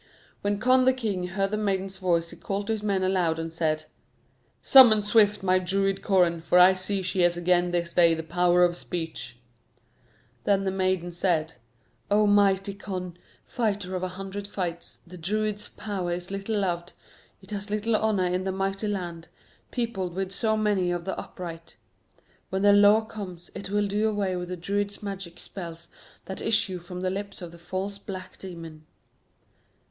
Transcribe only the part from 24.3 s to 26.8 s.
with the Druid's magic spells that issue